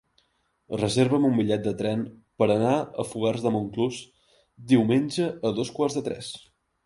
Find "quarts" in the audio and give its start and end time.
5.79-5.99